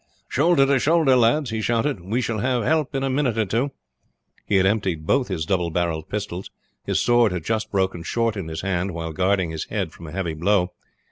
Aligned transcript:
"Shoulder 0.27 0.65
to 0.65 0.79
shoulder, 0.79 1.15
lads!" 1.15 1.51
he 1.51 1.61
shouted. 1.61 1.99
"We 1.99 2.21
shall 2.21 2.39
have 2.39 2.63
help 2.63 2.95
in 2.95 3.03
a 3.03 3.07
minute 3.11 3.37
or 3.37 3.45
two." 3.45 3.69
He 4.47 4.55
had 4.55 4.65
emptied 4.65 5.05
both 5.05 5.27
his 5.27 5.45
double 5.45 5.69
barrelled 5.69 6.09
pistols. 6.09 6.49
His 6.83 6.99
sword 6.99 7.31
had 7.31 7.43
just 7.43 7.69
broken 7.71 8.01
short 8.01 8.35
in 8.35 8.47
his 8.47 8.61
hand 8.61 8.95
while 8.95 9.13
guarding 9.13 9.51
his 9.51 9.65
head 9.65 9.91
from 9.91 10.07
a 10.07 10.11
heavy 10.11 10.33
blow. 10.33 10.71